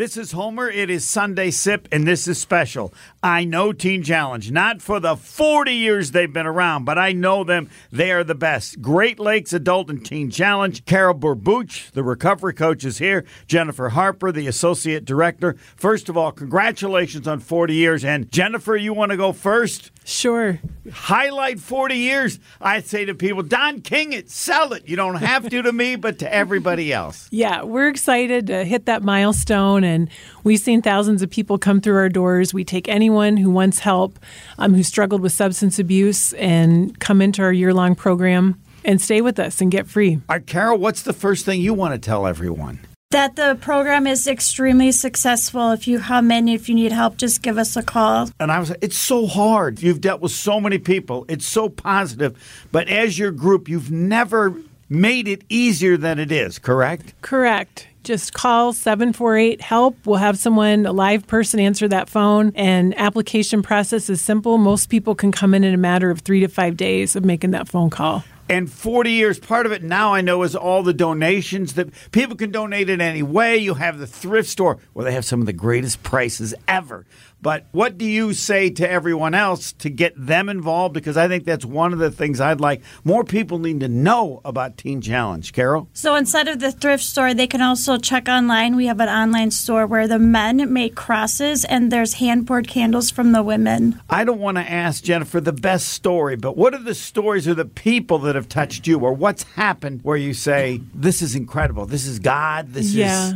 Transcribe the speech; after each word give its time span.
This 0.00 0.16
is 0.16 0.32
Homer. 0.32 0.70
It 0.70 0.88
is 0.88 1.06
Sunday 1.06 1.50
Sip, 1.50 1.86
and 1.92 2.08
this 2.08 2.26
is 2.26 2.40
special. 2.40 2.94
I 3.22 3.44
know 3.44 3.74
Teen 3.74 4.02
Challenge, 4.02 4.50
not 4.50 4.80
for 4.80 4.98
the 4.98 5.14
40 5.14 5.74
years 5.74 6.12
they've 6.12 6.32
been 6.32 6.46
around, 6.46 6.86
but 6.86 6.96
I 6.96 7.12
know 7.12 7.44
them. 7.44 7.68
They 7.92 8.10
are 8.10 8.24
the 8.24 8.34
best. 8.34 8.80
Great 8.80 9.20
Lakes 9.20 9.52
Adult 9.52 9.90
and 9.90 10.02
Teen 10.02 10.30
Challenge. 10.30 10.86
Carol 10.86 11.14
Burbuch, 11.14 11.90
the 11.90 12.02
recovery 12.02 12.54
coach, 12.54 12.82
is 12.82 12.96
here. 12.96 13.26
Jennifer 13.46 13.90
Harper, 13.90 14.32
the 14.32 14.46
associate 14.46 15.04
director. 15.04 15.54
First 15.76 16.08
of 16.08 16.16
all, 16.16 16.32
congratulations 16.32 17.28
on 17.28 17.40
40 17.40 17.74
years. 17.74 18.02
And 18.02 18.32
Jennifer, 18.32 18.76
you 18.76 18.94
want 18.94 19.10
to 19.10 19.18
go 19.18 19.34
first? 19.34 19.90
Sure. 20.10 20.58
Highlight 20.92 21.60
40 21.60 21.94
years. 21.94 22.40
I 22.60 22.80
say 22.80 23.04
to 23.04 23.14
people, 23.14 23.44
Don 23.44 23.80
King 23.80 24.12
it, 24.12 24.28
sell 24.28 24.72
it. 24.72 24.88
You 24.88 24.96
don't 24.96 25.14
have 25.14 25.48
to 25.48 25.62
to 25.62 25.72
me, 25.72 25.94
but 25.94 26.18
to 26.18 26.32
everybody 26.32 26.92
else. 26.92 27.28
Yeah, 27.40 27.62
we're 27.62 27.88
excited 27.88 28.48
to 28.48 28.64
hit 28.64 28.86
that 28.86 29.02
milestone, 29.02 29.82
and 29.82 30.10
we've 30.44 30.58
seen 30.58 30.82
thousands 30.82 31.22
of 31.22 31.30
people 31.30 31.56
come 31.58 31.80
through 31.80 31.96
our 31.96 32.08
doors. 32.08 32.52
We 32.52 32.64
take 32.64 32.86
anyone 32.88 33.36
who 33.36 33.50
wants 33.50 33.78
help, 33.78 34.18
um, 34.58 34.74
who 34.74 34.82
struggled 34.82 35.22
with 35.22 35.32
substance 35.32 35.78
abuse, 35.78 36.34
and 36.34 36.98
come 36.98 37.22
into 37.22 37.40
our 37.42 37.52
year 37.52 37.72
long 37.72 37.94
program 37.94 38.60
and 38.84 39.00
stay 39.00 39.20
with 39.20 39.38
us 39.38 39.60
and 39.60 39.70
get 39.70 39.86
free. 39.86 40.16
All 40.28 40.36
right, 40.36 40.46
Carol, 40.46 40.76
what's 40.76 41.02
the 41.02 41.12
first 41.12 41.46
thing 41.46 41.60
you 41.60 41.72
want 41.72 41.94
to 41.94 41.98
tell 41.98 42.26
everyone? 42.26 42.80
That 43.10 43.34
the 43.34 43.58
program 43.60 44.06
is 44.06 44.28
extremely 44.28 44.92
successful. 44.92 45.72
If 45.72 45.88
you 45.88 45.98
come 45.98 46.30
in, 46.30 46.46
if 46.46 46.68
you 46.68 46.76
need 46.76 46.92
help, 46.92 47.16
just 47.16 47.42
give 47.42 47.58
us 47.58 47.76
a 47.76 47.82
call. 47.82 48.30
And 48.38 48.52
I 48.52 48.60
was 48.60 48.70
like, 48.70 48.78
it's 48.82 48.96
so 48.96 49.26
hard. 49.26 49.82
You've 49.82 50.00
dealt 50.00 50.20
with 50.20 50.30
so 50.30 50.60
many 50.60 50.78
people. 50.78 51.26
It's 51.28 51.44
so 51.44 51.68
positive. 51.68 52.38
But 52.70 52.88
as 52.88 53.18
your 53.18 53.32
group, 53.32 53.68
you've 53.68 53.90
never 53.90 54.54
made 54.88 55.26
it 55.26 55.42
easier 55.48 55.96
than 55.96 56.20
it 56.20 56.30
is, 56.30 56.60
correct? 56.60 57.14
Correct. 57.20 57.88
Just 58.04 58.32
call 58.32 58.72
748 58.72 59.60
HELP. 59.60 60.06
We'll 60.06 60.16
have 60.16 60.38
someone, 60.38 60.86
a 60.86 60.92
live 60.92 61.26
person, 61.26 61.58
answer 61.58 61.88
that 61.88 62.08
phone. 62.08 62.52
And 62.54 62.96
application 62.96 63.60
process 63.62 64.08
is 64.08 64.20
simple. 64.20 64.56
Most 64.56 64.88
people 64.88 65.16
can 65.16 65.32
come 65.32 65.52
in 65.52 65.64
in 65.64 65.74
a 65.74 65.78
matter 65.78 66.10
of 66.10 66.20
three 66.20 66.40
to 66.40 66.48
five 66.48 66.76
days 66.76 67.16
of 67.16 67.24
making 67.24 67.50
that 67.50 67.68
phone 67.68 67.90
call. 67.90 68.22
And 68.50 68.68
40 68.68 69.12
years, 69.12 69.38
part 69.38 69.64
of 69.64 69.70
it 69.70 69.84
now 69.84 70.12
I 70.12 70.22
know 70.22 70.42
is 70.42 70.56
all 70.56 70.82
the 70.82 70.92
donations 70.92 71.74
that 71.74 71.88
people 72.10 72.34
can 72.34 72.50
donate 72.50 72.90
in 72.90 73.00
any 73.00 73.22
way. 73.22 73.56
You 73.56 73.74
have 73.74 74.00
the 74.00 74.08
thrift 74.08 74.48
store 74.48 74.78
where 74.92 75.04
they 75.04 75.12
have 75.12 75.24
some 75.24 75.38
of 75.38 75.46
the 75.46 75.52
greatest 75.52 76.02
prices 76.02 76.52
ever. 76.66 77.06
But 77.42 77.66
what 77.72 77.96
do 77.96 78.04
you 78.04 78.32
say 78.34 78.70
to 78.70 78.90
everyone 78.90 79.34
else 79.34 79.72
to 79.74 79.90
get 79.90 80.12
them 80.16 80.48
involved? 80.48 80.94
Because 80.94 81.16
I 81.16 81.28
think 81.28 81.44
that's 81.44 81.64
one 81.64 81.92
of 81.92 81.98
the 81.98 82.10
things 82.10 82.40
I'd 82.40 82.60
like 82.60 82.82
more 83.04 83.24
people 83.24 83.58
need 83.58 83.80
to 83.80 83.88
know 83.88 84.40
about 84.44 84.76
Teen 84.76 85.00
Challenge. 85.00 85.52
Carol? 85.52 85.88
So 85.92 86.14
instead 86.14 86.48
of 86.48 86.60
the 86.60 86.72
thrift 86.72 87.02
store, 87.02 87.34
they 87.34 87.46
can 87.46 87.62
also 87.62 87.96
check 87.96 88.28
online. 88.28 88.76
We 88.76 88.86
have 88.86 89.00
an 89.00 89.08
online 89.08 89.50
store 89.50 89.86
where 89.86 90.06
the 90.06 90.18
men 90.18 90.72
make 90.72 90.94
crosses 90.94 91.64
and 91.64 91.90
there's 91.90 92.14
hand 92.14 92.46
poured 92.46 92.68
candles 92.68 93.10
from 93.10 93.32
the 93.32 93.42
women. 93.42 94.00
I 94.10 94.24
don't 94.24 94.40
want 94.40 94.58
to 94.58 94.70
ask 94.70 95.02
Jennifer 95.02 95.40
the 95.40 95.52
best 95.52 95.88
story, 95.88 96.36
but 96.36 96.56
what 96.56 96.74
are 96.74 96.82
the 96.82 96.94
stories 96.94 97.46
of 97.46 97.56
the 97.56 97.64
people 97.64 98.18
that 98.20 98.34
have 98.34 98.48
touched 98.48 98.86
you 98.86 98.98
or 98.98 99.12
what's 99.12 99.44
happened 99.44 100.00
where 100.02 100.16
you 100.16 100.34
say, 100.34 100.80
this 100.94 101.22
is 101.22 101.34
incredible? 101.34 101.86
This 101.86 102.06
is 102.06 102.18
God. 102.18 102.72
This 102.72 102.86
is. 102.86 102.96
yeah. 102.96 103.28
is. 103.28 103.34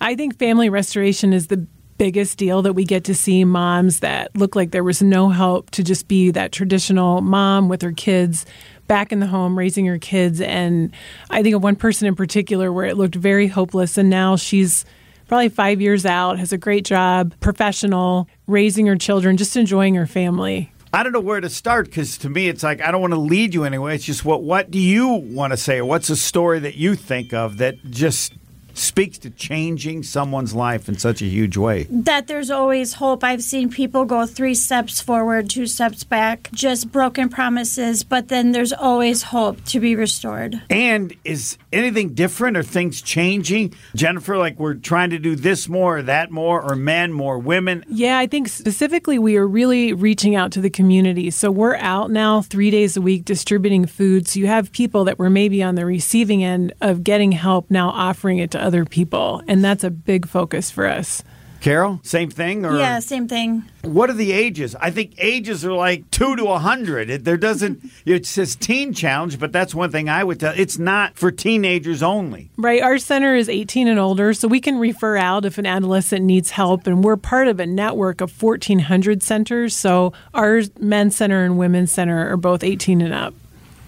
I 0.00 0.16
think 0.16 0.38
family 0.38 0.68
restoration 0.68 1.32
is 1.32 1.46
the 1.46 1.66
biggest 1.98 2.38
deal 2.38 2.62
that 2.62 2.72
we 2.72 2.84
get 2.84 3.04
to 3.04 3.14
see 3.14 3.44
moms 3.44 4.00
that 4.00 4.34
look 4.36 4.56
like 4.56 4.70
there 4.70 4.84
was 4.84 5.02
no 5.02 5.28
help 5.28 5.70
to 5.70 5.82
just 5.82 6.08
be 6.08 6.30
that 6.30 6.52
traditional 6.52 7.20
mom 7.20 7.68
with 7.68 7.82
her 7.82 7.92
kids 7.92 8.44
back 8.86 9.12
in 9.12 9.20
the 9.20 9.26
home 9.26 9.56
raising 9.56 9.86
her 9.86 9.98
kids 9.98 10.40
and 10.40 10.92
i 11.30 11.42
think 11.42 11.54
of 11.54 11.62
one 11.62 11.76
person 11.76 12.06
in 12.06 12.14
particular 12.14 12.72
where 12.72 12.84
it 12.84 12.96
looked 12.96 13.14
very 13.14 13.46
hopeless 13.46 13.96
and 13.96 14.10
now 14.10 14.36
she's 14.36 14.84
probably 15.28 15.48
five 15.48 15.80
years 15.80 16.04
out 16.04 16.38
has 16.38 16.52
a 16.52 16.58
great 16.58 16.84
job 16.84 17.32
professional 17.40 18.28
raising 18.46 18.86
her 18.86 18.96
children 18.96 19.36
just 19.36 19.56
enjoying 19.56 19.94
her 19.94 20.06
family 20.06 20.70
I 20.92 21.02
don't 21.02 21.10
know 21.10 21.18
where 21.18 21.40
to 21.40 21.50
start 21.50 21.86
because 21.86 22.16
to 22.18 22.28
me 22.28 22.46
it's 22.46 22.62
like 22.62 22.80
I 22.80 22.92
don't 22.92 23.00
want 23.00 23.14
to 23.14 23.18
lead 23.18 23.52
you 23.52 23.64
anyway. 23.64 23.96
It's 23.96 24.04
just 24.04 24.24
what 24.24 24.44
what 24.44 24.70
do 24.70 24.78
you 24.78 25.08
want 25.08 25.52
to 25.52 25.56
say? 25.56 25.82
What's 25.82 26.08
a 26.08 26.14
story 26.14 26.60
that 26.60 26.76
you 26.76 26.94
think 26.94 27.34
of 27.34 27.58
that 27.58 27.84
just 27.90 28.32
speaks 28.74 29.18
to 29.18 29.30
changing 29.30 30.02
someone's 30.02 30.54
life 30.54 30.88
in 30.88 30.98
such 30.98 31.22
a 31.22 31.26
huge 31.26 31.56
way. 31.56 31.86
That 31.90 32.26
there's 32.26 32.50
always 32.50 32.94
hope. 32.94 33.24
I've 33.24 33.42
seen 33.42 33.70
people 33.70 34.04
go 34.04 34.26
three 34.26 34.54
steps 34.54 35.00
forward, 35.00 35.48
two 35.48 35.66
steps 35.66 36.04
back, 36.04 36.50
just 36.52 36.92
broken 36.92 37.28
promises, 37.28 38.04
but 38.04 38.28
then 38.28 38.52
there's 38.52 38.72
always 38.72 39.24
hope 39.24 39.64
to 39.66 39.80
be 39.80 39.96
restored. 39.96 40.60
And 40.68 41.14
is 41.24 41.56
anything 41.72 42.14
different? 42.14 42.56
Are 42.56 42.62
things 42.62 43.00
changing? 43.00 43.74
Jennifer, 43.94 44.36
like 44.36 44.58
we're 44.58 44.74
trying 44.74 45.10
to 45.10 45.18
do 45.18 45.36
this 45.36 45.68
more 45.68 45.98
or 45.98 46.02
that 46.02 46.30
more, 46.30 46.60
or 46.60 46.74
men 46.74 47.12
more, 47.12 47.38
women? 47.38 47.84
Yeah, 47.88 48.18
I 48.18 48.26
think 48.26 48.48
specifically 48.48 49.18
we 49.18 49.36
are 49.36 49.46
really 49.46 49.92
reaching 49.92 50.34
out 50.34 50.52
to 50.52 50.60
the 50.60 50.70
community. 50.70 51.30
So 51.30 51.50
we're 51.50 51.76
out 51.76 52.10
now 52.10 52.42
three 52.42 52.70
days 52.70 52.96
a 52.96 53.00
week 53.00 53.24
distributing 53.24 53.86
food. 53.86 54.26
So 54.26 54.40
you 54.40 54.46
have 54.46 54.72
people 54.72 55.04
that 55.04 55.18
were 55.18 55.30
maybe 55.30 55.62
on 55.62 55.74
the 55.74 55.86
receiving 55.86 56.42
end 56.42 56.72
of 56.80 57.04
getting 57.04 57.32
help 57.32 57.70
now 57.70 57.90
offering 57.90 58.38
it 58.38 58.50
to 58.52 58.63
other 58.64 58.84
people. 58.84 59.42
And 59.46 59.64
that's 59.64 59.84
a 59.84 59.90
big 59.90 60.26
focus 60.26 60.70
for 60.70 60.86
us. 60.86 61.22
Carol, 61.64 61.98
same 62.02 62.28
thing, 62.28 62.66
or 62.66 62.76
yeah, 62.76 62.98
same 62.98 63.26
thing. 63.26 63.64
What 63.80 64.10
are 64.10 64.14
the 64.14 64.32
ages? 64.32 64.76
I 64.76 64.90
think 64.90 65.14
ages 65.16 65.64
are 65.64 65.72
like 65.72 66.10
two 66.10 66.36
to 66.36 66.48
a 66.48 66.58
hundred. 66.58 67.24
There 67.24 67.38
doesn't. 67.38 67.82
It 68.04 68.26
says 68.26 68.54
teen 68.54 68.92
challenge, 68.92 69.38
but 69.38 69.50
that's 69.50 69.74
one 69.74 69.90
thing 69.90 70.10
I 70.10 70.22
would 70.22 70.40
tell. 70.40 70.52
It's 70.54 70.78
not 70.78 71.16
for 71.16 71.30
teenagers 71.30 72.02
only. 72.02 72.50
Right. 72.58 72.82
Our 72.82 72.98
center 72.98 73.34
is 73.34 73.48
18 73.48 73.88
and 73.88 73.98
older, 73.98 74.34
so 74.34 74.46
we 74.46 74.60
can 74.60 74.76
refer 74.78 75.16
out 75.16 75.46
if 75.46 75.56
an 75.56 75.64
adolescent 75.64 76.22
needs 76.22 76.50
help, 76.50 76.86
and 76.86 77.02
we're 77.02 77.16
part 77.16 77.48
of 77.48 77.58
a 77.60 77.66
network 77.66 78.20
of 78.20 78.42
1,400 78.42 79.22
centers. 79.22 79.74
So 79.74 80.12
our 80.34 80.60
men's 80.78 81.16
center 81.16 81.44
and 81.44 81.56
women's 81.56 81.92
center 81.92 82.30
are 82.30 82.36
both 82.36 82.62
18 82.62 83.00
and 83.00 83.14
up. 83.14 83.32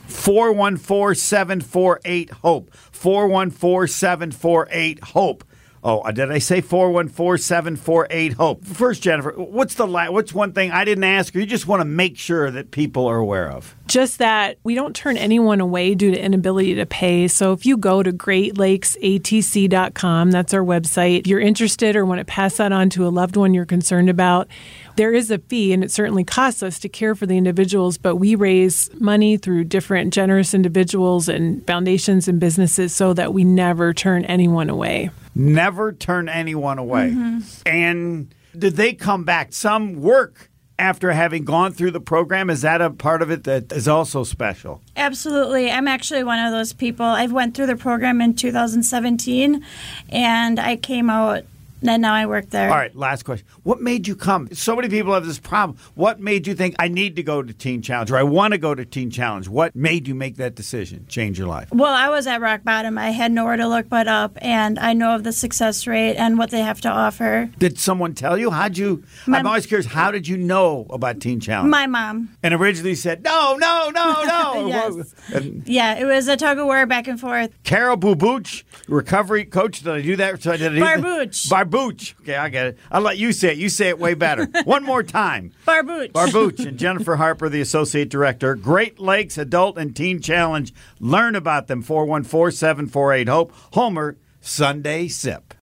414 0.06 1.14
748 1.14 2.30
HOPE. 2.30 2.70
414 2.92 3.88
748 3.88 5.00
HOPE. 5.00 5.44
Oh, 5.84 6.00
uh, 6.00 6.10
did 6.10 6.32
I 6.32 6.38
say 6.38 6.60
414 6.60 7.38
748 7.40 8.32
HOPE? 8.32 8.64
First, 8.64 9.02
Jennifer, 9.02 9.30
what's 9.36 9.74
the 9.74 9.86
la- 9.86 10.10
what's 10.10 10.34
one 10.34 10.52
thing 10.52 10.72
I 10.72 10.84
didn't 10.84 11.04
ask 11.04 11.32
you? 11.34 11.42
You 11.42 11.46
just 11.46 11.68
want 11.68 11.80
to 11.80 11.84
make 11.84 12.18
sure 12.18 12.50
that 12.50 12.72
people 12.72 13.06
are 13.06 13.18
aware 13.18 13.48
of. 13.50 13.76
Just 13.86 14.18
that 14.18 14.58
we 14.64 14.74
don't 14.74 14.96
turn 14.96 15.16
anyone 15.16 15.60
away 15.60 15.94
due 15.94 16.10
to 16.10 16.18
inability 16.18 16.74
to 16.74 16.86
pay. 16.86 17.28
So 17.28 17.52
if 17.52 17.64
you 17.64 17.76
go 17.76 18.02
to 18.02 18.12
greatlakesatc.com, 18.12 20.30
that's 20.32 20.52
our 20.52 20.64
website, 20.64 21.20
if 21.20 21.28
you're 21.28 21.40
interested 21.40 21.94
or 21.94 22.04
want 22.04 22.18
to 22.18 22.24
pass 22.24 22.56
that 22.56 22.72
on 22.72 22.90
to 22.90 23.06
a 23.06 23.10
loved 23.10 23.36
one 23.36 23.54
you're 23.54 23.64
concerned 23.64 24.10
about, 24.10 24.48
there 24.96 25.12
is 25.12 25.30
a 25.30 25.38
fee, 25.38 25.72
and 25.72 25.84
it 25.84 25.92
certainly 25.92 26.24
costs 26.24 26.62
us 26.62 26.78
to 26.80 26.88
care 26.88 27.14
for 27.14 27.26
the 27.26 27.36
individuals, 27.36 27.98
but 27.98 28.16
we 28.16 28.34
raise 28.34 28.90
money 29.00 29.36
through 29.36 29.64
different 29.64 30.12
generous 30.12 30.52
individuals 30.52 31.28
and 31.28 31.64
foundations 31.66 32.28
and 32.28 32.40
businesses 32.40 32.94
so 32.94 33.12
that 33.12 33.32
we 33.32 33.44
never 33.44 33.94
turn 33.94 34.24
anyone 34.24 34.68
away. 34.68 35.10
Never 35.34 35.92
turn 35.92 36.28
anyone 36.28 36.78
away. 36.78 37.10
Mm-hmm. 37.10 37.40
And 37.66 38.34
did 38.58 38.76
they 38.76 38.94
come 38.94 39.24
back? 39.24 39.52
Some 39.52 40.00
work 40.00 40.50
after 40.78 41.12
having 41.12 41.44
gone 41.44 41.72
through 41.72 41.90
the 41.90 42.00
program? 42.00 42.50
Is 42.50 42.62
that 42.62 42.80
a 42.80 42.90
part 42.90 43.22
of 43.22 43.30
it 43.30 43.44
that 43.44 43.72
is 43.72 43.88
also 43.88 44.24
special? 44.24 44.82
Absolutely. 44.96 45.70
I'm 45.70 45.88
actually 45.88 46.24
one 46.24 46.38
of 46.38 46.52
those 46.52 46.72
people. 46.72 47.06
I 47.06 47.26
went 47.26 47.54
through 47.54 47.66
the 47.66 47.76
program 47.76 48.20
in 48.20 48.34
2017 48.34 49.64
and 50.10 50.60
i 50.60 50.76
came 50.76 51.10
out 51.10 51.44
and 51.88 52.02
now 52.02 52.14
I 52.14 52.26
work 52.26 52.50
there. 52.50 52.68
All 52.70 52.76
right, 52.76 52.94
last 52.94 53.24
question. 53.24 53.46
What 53.62 53.80
made 53.80 54.06
you 54.06 54.16
come? 54.16 54.48
So 54.52 54.76
many 54.76 54.88
people 54.88 55.14
have 55.14 55.26
this 55.26 55.38
problem. 55.38 55.78
What 55.94 56.20
made 56.20 56.46
you 56.46 56.54
think 56.54 56.74
I 56.78 56.88
need 56.88 57.16
to 57.16 57.22
go 57.22 57.42
to 57.42 57.52
Teen 57.52 57.82
Challenge 57.82 58.10
or 58.10 58.16
I 58.16 58.22
want 58.22 58.52
to 58.52 58.58
go 58.58 58.74
to 58.74 58.84
Teen 58.84 59.10
Challenge? 59.10 59.48
What 59.48 59.74
made 59.74 60.08
you 60.08 60.14
make 60.14 60.36
that 60.36 60.54
decision, 60.54 61.06
change 61.08 61.38
your 61.38 61.48
life? 61.48 61.68
Well, 61.72 61.92
I 61.92 62.08
was 62.08 62.26
at 62.26 62.40
rock 62.40 62.64
bottom. 62.64 62.98
I 62.98 63.10
had 63.10 63.32
nowhere 63.32 63.56
to 63.56 63.66
look 63.68 63.88
but 63.88 64.08
up, 64.08 64.38
and 64.40 64.78
I 64.78 64.92
know 64.92 65.14
of 65.14 65.24
the 65.24 65.32
success 65.32 65.86
rate 65.86 66.16
and 66.16 66.38
what 66.38 66.50
they 66.50 66.60
have 66.60 66.80
to 66.82 66.88
offer. 66.88 67.50
Did 67.58 67.78
someone 67.78 68.14
tell 68.14 68.38
you? 68.38 68.50
How'd 68.50 68.76
you? 68.76 69.04
My, 69.26 69.38
I'm 69.38 69.46
always 69.46 69.66
curious. 69.66 69.86
How 69.86 70.10
did 70.10 70.26
you 70.28 70.36
know 70.36 70.86
about 70.90 71.20
Teen 71.20 71.40
Challenge? 71.40 71.70
My 71.70 71.86
mom. 71.86 72.36
And 72.42 72.54
originally 72.54 72.94
said, 72.94 73.22
no, 73.22 73.56
no, 73.56 73.90
no, 73.90 74.24
no. 74.24 74.66
yes. 74.68 75.14
And 75.32 75.66
yeah, 75.66 75.98
it 75.98 76.04
was 76.04 76.28
a 76.28 76.36
tug 76.36 76.58
of 76.58 76.66
war 76.66 76.86
back 76.86 77.06
and 77.08 77.20
forth. 77.20 77.50
Carol 77.64 77.96
Bubuch, 77.96 78.64
recovery 78.88 79.44
coach. 79.44 79.80
Did 79.80 79.92
I 79.92 80.00
do 80.02 80.16
that? 80.16 80.40
Did 80.40 80.62
I 80.62 80.68
do 80.68 80.80
Barbuch. 80.80 81.42
That? 81.42 81.56
Barbuch. 81.76 82.20
Okay, 82.20 82.36
I 82.36 82.48
get 82.48 82.66
it. 82.66 82.78
I'll 82.90 83.00
let 83.00 83.18
you 83.18 83.32
say 83.32 83.52
it. 83.52 83.58
You 83.58 83.68
say 83.68 83.88
it 83.88 83.98
way 83.98 84.14
better. 84.14 84.46
One 84.64 84.84
more 84.84 85.02
time. 85.02 85.52
Barbuch. 85.66 86.12
Barbuch 86.12 86.66
and 86.66 86.78
Jennifer 86.78 87.16
Harper, 87.16 87.48
the 87.48 87.60
associate 87.60 88.08
director. 88.08 88.54
Great 88.54 88.98
Lakes 88.98 89.38
Adult 89.38 89.78
and 89.78 89.94
Teen 89.94 90.20
Challenge. 90.20 90.72
Learn 91.00 91.34
about 91.34 91.66
them. 91.66 91.82
414 91.82 92.56
748 92.56 93.28
HOPE. 93.28 93.52
Homer, 93.72 94.16
Sunday 94.40 95.08
Sip. 95.08 95.54